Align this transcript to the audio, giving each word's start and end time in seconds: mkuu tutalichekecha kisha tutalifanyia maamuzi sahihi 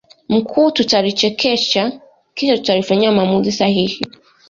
mkuu 0.29 0.71
tutalichekecha 0.71 2.01
kisha 2.35 2.57
tutalifanyia 2.57 3.11
maamuzi 3.11 3.51
sahihi 3.51 4.05